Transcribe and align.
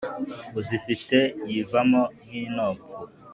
Uzifite 0.59 1.17
yivamo 1.49 2.01
nk'inopfu!" 2.21 2.91